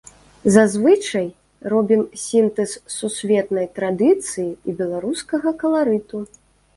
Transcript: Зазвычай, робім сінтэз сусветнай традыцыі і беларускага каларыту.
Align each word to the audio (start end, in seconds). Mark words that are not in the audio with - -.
Зазвычай, 0.53 1.25
робім 1.73 1.99
сінтэз 2.21 2.73
сусветнай 2.95 3.67
традыцыі 3.77 4.49
і 4.67 4.75
беларускага 4.81 5.49
каларыту. 5.61 6.17